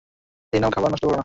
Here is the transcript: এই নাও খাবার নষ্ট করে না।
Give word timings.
এই 0.53 0.59
নাও 0.61 0.71
খাবার 0.71 0.89
নষ্ট 0.91 1.05
করে 1.05 1.11
না। 1.11 1.19